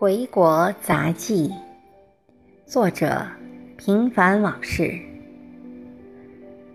[0.00, 1.50] 回国杂记，
[2.64, 3.26] 作者
[3.76, 4.96] 平凡往事，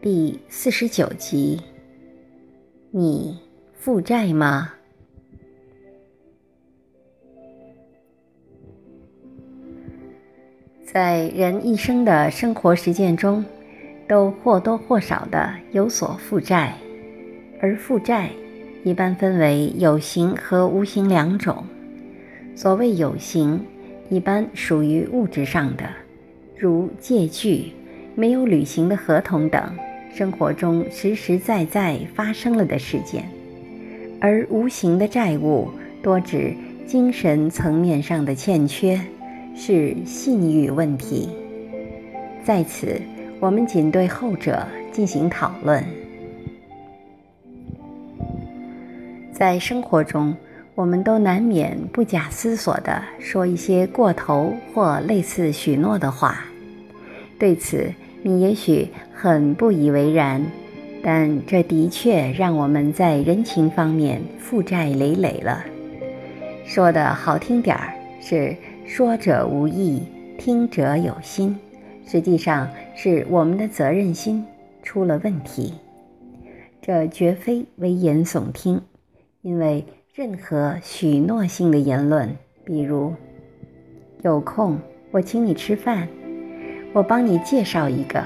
[0.01, 1.57] 第四十九集。
[2.91, 3.39] 你
[3.71, 4.73] 负债吗？
[10.85, 13.45] 在人一生的生活实践中，
[14.05, 16.77] 都或多或少的有所负债，
[17.61, 18.29] 而负债
[18.83, 21.65] 一般分为有形和无形两种。
[22.55, 23.59] 所谓有形，
[24.09, 25.83] 一般属于物质上的，
[26.57, 27.73] 如借据、
[28.15, 29.61] 没有履行的合同等，
[30.13, 33.23] 生活中实实在在发生了的事件；
[34.21, 35.67] 而无形的债务，
[36.01, 36.53] 多指
[36.85, 38.99] 精神层面上的欠缺，
[39.55, 41.29] 是信誉问题。
[42.43, 43.01] 在此，
[43.39, 45.83] 我们仅对后者进行讨论。
[49.31, 50.35] 在生活中，
[50.75, 56.45] 我们都难免不假思索地说一些过头或类似许诺的话，
[57.37, 57.93] 对此
[58.23, 60.43] 你也许很不以为然，
[61.03, 65.63] 但这的确让我们在人情方面负债累累了。
[66.65, 68.55] 说的好听点儿是
[68.87, 70.01] 说者无意，
[70.39, 71.55] 听者有心，
[72.07, 74.43] 实际上是我们的责任心
[74.81, 75.75] 出了问题。
[76.81, 78.81] 这绝非危言耸听，
[79.43, 79.85] 因为。
[80.15, 83.11] 任何许诺性的言论，比如
[84.21, 84.77] “有空
[85.09, 86.07] 我请你吃饭
[86.93, 88.23] ”，“我帮你介绍一个”，“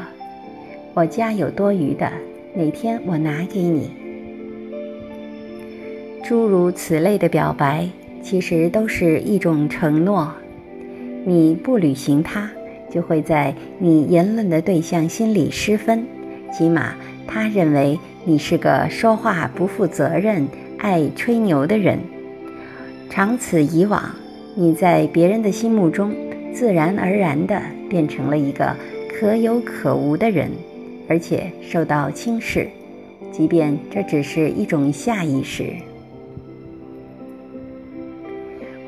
[0.93, 2.11] 我家有多余的，
[2.53, 3.89] 哪天我拿给你”，
[6.25, 7.87] 诸如此类的表白，
[8.21, 10.29] 其实都是一种承诺。
[11.23, 12.51] 你不履行它，
[12.91, 16.05] 就会在你言论的对象心里失分，
[16.51, 20.45] 起码他认为你是个说话不负责任。
[20.77, 21.99] 爱吹牛的人，
[23.09, 24.03] 长此以往，
[24.55, 26.13] 你在别人的心目中
[26.53, 28.75] 自然而然地变成了一个
[29.09, 30.51] 可有可无的人，
[31.07, 32.67] 而且受到轻视，
[33.31, 35.73] 即便这只是一种下意识。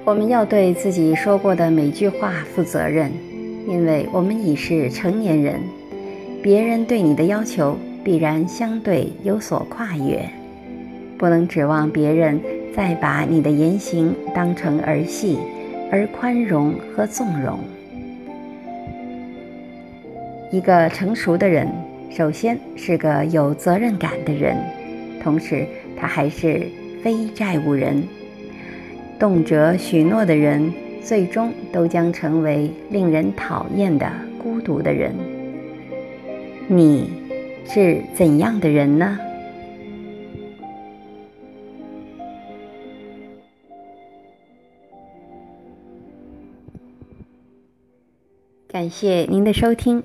[0.06, 3.12] 我们要对自己说过的每句话负责任，
[3.68, 5.60] 因为我们已是成年人，
[6.42, 10.28] 别人对你的要求必然相对有所跨越。
[11.20, 12.40] 不能指望别人
[12.74, 15.38] 再把你的言行当成儿戏，
[15.92, 17.60] 而宽容和纵容。
[20.50, 21.68] 一个成熟的人，
[22.10, 24.56] 首先是个有责任感的人，
[25.22, 25.68] 同时
[26.00, 26.66] 他还是
[27.04, 28.02] 非债务人。
[29.20, 30.72] 动辄许诺的人，
[31.04, 34.10] 最终都将成为令人讨厌的
[34.42, 35.14] 孤独的人。
[36.68, 37.12] 你
[37.66, 39.20] 是怎样的人呢？
[48.72, 50.04] 感谢您的收听，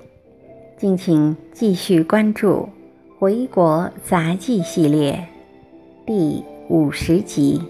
[0.75, 2.67] 敬请继续关注
[3.19, 5.23] 《回国杂技》系列
[6.03, 7.61] 第五十集。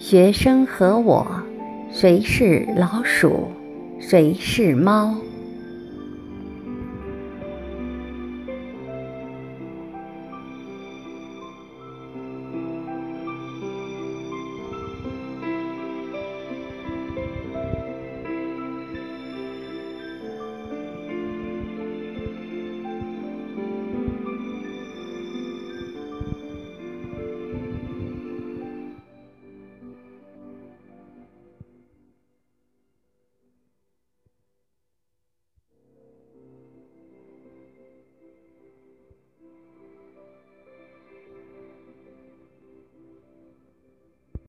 [0.00, 1.24] 学生和我，
[1.92, 3.46] 谁是老鼠，
[4.00, 5.14] 谁是猫？